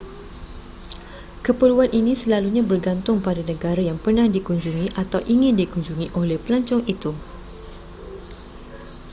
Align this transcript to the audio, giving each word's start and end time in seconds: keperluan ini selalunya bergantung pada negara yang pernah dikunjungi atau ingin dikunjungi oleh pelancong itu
keperluan 1.45 1.89
ini 1.99 2.13
selalunya 2.23 2.63
bergantung 2.71 3.17
pada 3.27 3.37
negara 3.51 3.77
yang 3.89 3.97
pernah 4.05 4.25
dikunjungi 4.35 4.87
atau 5.01 5.19
ingin 5.33 5.53
dikunjungi 5.61 6.07
oleh 6.21 6.37
pelancong 6.43 6.81
itu 6.93 7.11